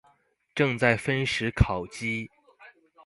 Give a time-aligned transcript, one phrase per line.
[0.55, 2.31] 正在分食烤雞